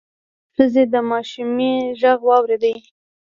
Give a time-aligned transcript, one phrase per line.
[0.53, 2.75] ښځې د ماشومې غږ واورېد: